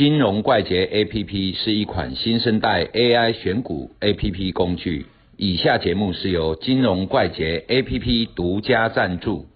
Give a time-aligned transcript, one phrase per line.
[0.00, 5.04] 金融怪杰 APP 是一款新生代 AI 选股 APP 工具。
[5.36, 9.46] 以下节目是由金融怪杰 APP 独家赞助。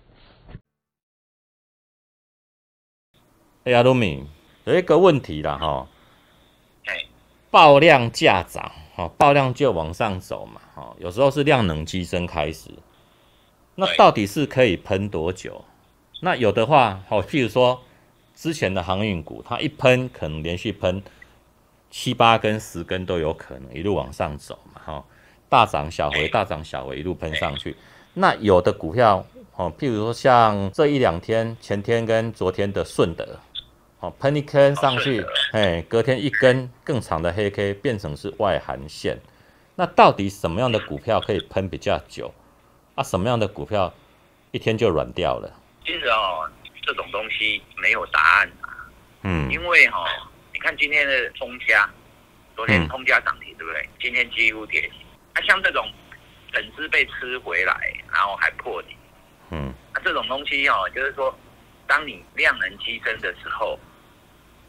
[3.65, 4.25] 哎呀，卢米，
[4.65, 5.89] 有一个问题啦，哈，
[6.85, 7.07] 哎，
[7.51, 12.69] 爆量价涨，哈，爆量就往上走嘛，哈，有时候是量能激增开始，
[13.77, 15.65] 那到底是可以喷多久？
[16.21, 17.81] 那有的话，好，譬如说
[18.35, 21.03] 之前的航运股，它一喷可能连续喷
[21.91, 25.05] 七八根、十根都有可能，一路往上走嘛，哈，
[25.49, 27.77] 大涨小回，哎大涨小回，一路喷上去。
[28.15, 29.25] 那有的股票，
[29.57, 33.39] 哦，譬如说像这一两天，前天跟昨天的顺德，
[34.01, 39.21] 哦，喷一根上去哎，隔天一根更长的黑 K 变成是外涵线。
[39.77, 42.33] 那到底什么样的股票可以喷比较久？
[42.95, 43.93] 啊，什么样的股票
[44.51, 45.53] 一天就软掉了？
[45.85, 46.49] 其实哦，
[46.85, 48.69] 这种东西没有答案啊，
[49.23, 51.89] 嗯因为哈、哦，你看今天的通家，
[52.55, 53.89] 昨天嗯通家涨停，对不对？
[54.01, 54.93] 今天几乎跌停。
[55.35, 55.91] 那、像这种
[56.53, 58.97] 粉丝被吃回来，然后还破底，
[59.51, 61.37] 嗯啊、这种东西哦，就是说，
[61.87, 63.79] 当你量能激增的时候，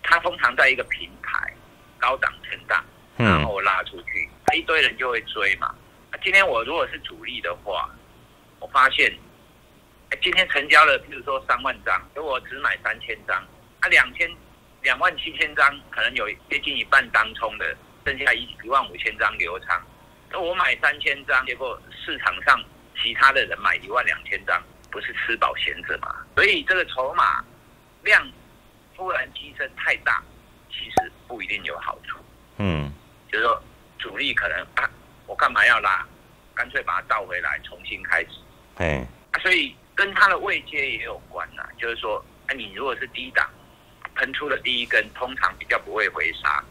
[0.02, 1.54] 它通常在一个平台
[1.98, 2.84] 高档震荡，
[3.18, 5.76] 然嗯后拉出去，一堆人就会追嘛。
[6.12, 7.90] 那今天我如果是主力的话，
[8.60, 9.18] 我发现，哎
[10.26, 13.38] 今天成交了，比如说三万张，而我只买三千张，
[13.80, 14.28] 啊，两千
[14.82, 19.80] 两万七千张，可能有接近一半当冲的，剩下一一万五千张流仓。
[20.32, 22.60] 那我买三千张，结果市场上
[23.00, 24.60] 其他的人买一万两千张，
[24.90, 26.16] 不是吃饱闲着嘛？
[26.34, 27.46] 所以这个筹码
[28.02, 28.28] 量
[28.96, 30.24] 突然提升太大，
[30.72, 32.18] 其实不一定有好处。
[32.58, 32.92] 嗯
[33.32, 33.62] 就是说
[34.00, 34.90] 主力可能啊，
[35.28, 36.04] 我干嘛要拉？
[36.56, 38.30] 干脆把它倒回来，重新开始。
[38.78, 43.50] 哎，啊，所以跟它的位阶也有关呐、就是说，啊，你如果是低档
[44.16, 46.64] 喷出了第一根，通常比较不会回杀。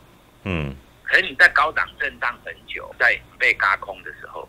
[0.44, 4.49] 嗯可是你在高档震荡很久，在被嘎空的时候，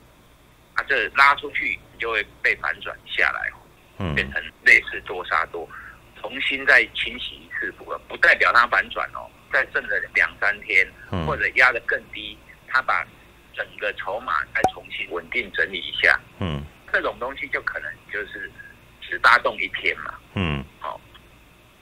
[0.73, 3.51] 啊，这拉出去你就会被反转下来，
[4.00, 5.67] 嗯变嗯成类似多杀多，
[6.21, 13.05] 重新再清洗一次不不代表它反转哦，再震了两三天，嗯或者压得更低，它把
[13.53, 18.51] 整个筹码再重新稳定整理一下，嗯这种东西就可能就是
[19.01, 20.13] 只发动一天嘛。
[20.34, 20.96] 嗯，啊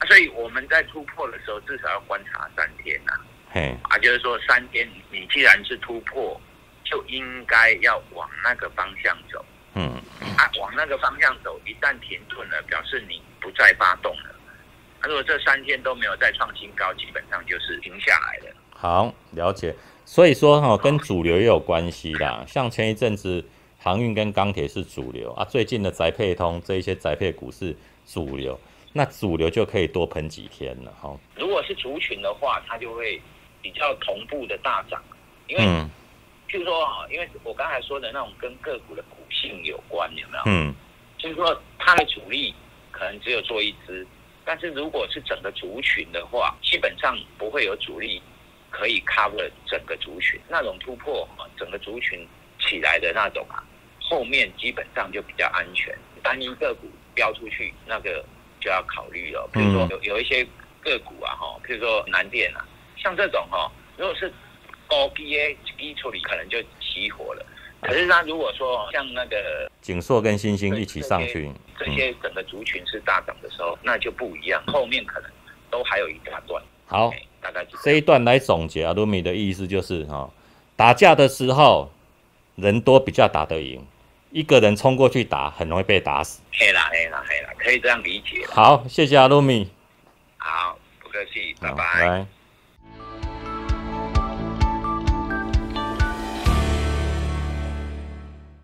[0.06, 3.12] 所以我们在突破的时候，至少要观察三天呐、
[3.50, 6.38] 嘿，啊，就是说三天你既然是突破，
[6.84, 9.44] 就应该要往那个方向走
[9.74, 9.94] 嗯
[10.36, 14.34] 啊，往那个方向走，一旦停顿了，表示你不再发动了。
[15.00, 18.54] 啊、如果这三天都没有再创新高，基本上就是停下来了。
[18.70, 19.74] 好，了解。
[20.04, 22.44] 所以说哈、跟主流也有关系啦。
[22.46, 23.42] 像前一阵子
[23.84, 28.58] 航运跟钢铁是主流啊，最近的宅配通这一些宅配股是主流，
[28.94, 33.20] 那主流就可以多喷几天了哈、如果是族群的话，它就会
[33.60, 35.04] 比较同步的大涨，
[35.48, 35.90] 因为、嗯。
[36.48, 40.42] 譬如说哈，因为我刚才说的那种跟个股的股性有关，有没有？
[40.46, 40.74] 嗯。
[41.18, 42.54] 就是说它的主力
[42.90, 44.06] 可能只有做一支，
[44.46, 48.22] 但是如果是整个族群的话，基本上不会有主力
[48.70, 52.26] 可以 cover 整个族群那种突破啊，整个族群
[52.60, 53.62] 起来的那种啊，
[54.14, 55.92] 后面基本上就比较安全。
[56.22, 58.24] 单一个股标出去，那个
[58.60, 59.48] 就要考虑了。
[59.52, 60.46] 比如说嗯有有一些
[60.80, 62.64] 个股啊，哈，譬如说南电啊，
[62.96, 64.32] 像这种哈，如果是
[64.86, 67.44] 高 B A 基处理可能就起火了。
[67.80, 75.30] 可是它如果说像那个景硕跟星星一起上去，这些整个族群是大涨的时候，那就不一样，后面可能
[75.70, 76.62] 都还有一大段。
[76.86, 80.30] 好，哎大概是这一段来总结啊，卢米的意思就是哈、
[80.76, 81.90] 打架的时候
[82.56, 83.84] 人多比较打得赢，
[84.34, 86.40] 一个人冲过去打很容易被打死。
[86.50, 88.44] 黑啦黑啦黑啦，可以这样理解。
[88.48, 89.70] 好，谢谢阿露米，
[90.38, 92.04] 好，不客气，拜拜。
[92.04, 92.26] 来。